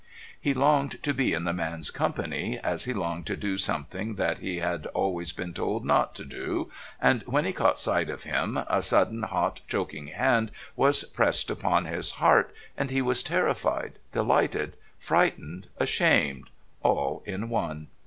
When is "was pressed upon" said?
10.75-11.85